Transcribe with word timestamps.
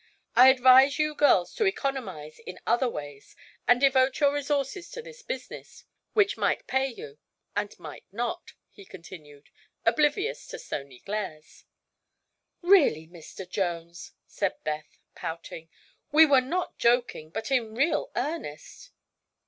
"I 0.35 0.49
advise 0.49 0.97
you 0.97 1.13
girls 1.13 1.53
to 1.53 1.65
economize 1.65 2.39
in 2.39 2.57
other 2.65 2.89
ways 2.89 3.35
and 3.67 3.79
devote 3.79 4.19
your 4.19 4.33
resources 4.33 4.89
to 4.89 5.01
this 5.03 5.21
business, 5.21 5.83
which 6.13 6.37
might 6.37 6.65
pay 6.65 6.87
you 6.87 7.19
and 7.55 7.77
might 7.77 8.05
not," 8.11 8.53
he 8.71 8.83
continued, 8.83 9.51
oblivious 9.85 10.47
to 10.47 10.57
stony 10.57 11.01
glares. 11.01 11.65
"Really, 12.63 13.07
Mr. 13.07 13.47
Jones," 13.47 14.13
said 14.25 14.55
Beth, 14.63 14.97
pouting, 15.13 15.69
"we 16.11 16.25
were 16.25 16.41
not 16.41 16.79
joking, 16.79 17.29
but 17.29 17.51
in 17.51 17.75
real 17.75 18.09
earnest." 18.15 18.89